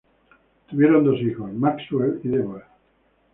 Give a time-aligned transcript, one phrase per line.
[0.67, 2.67] Tuvieron dos hijos, Maxwell y Deborah.